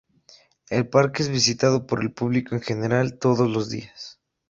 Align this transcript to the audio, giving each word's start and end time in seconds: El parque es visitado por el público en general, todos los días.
El 0.71 0.89
parque 0.89 1.21
es 1.21 1.29
visitado 1.29 1.85
por 1.85 2.01
el 2.01 2.11
público 2.11 2.55
en 2.55 2.61
general, 2.61 3.19
todos 3.19 3.47
los 3.47 3.69
días. 3.69 4.19